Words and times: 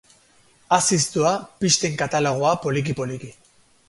Haziz 0.77 1.01
doa 1.17 1.33
pisten 1.65 1.99
katalogoa 1.99 2.55
poliki-poliki. 2.65 3.31